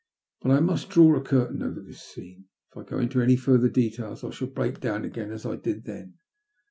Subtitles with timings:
[0.41, 2.45] Bat I must draw a curtain over this scene.
[2.71, 5.83] If I go into any further details I shall break down again as I did
[5.85, 6.15] then.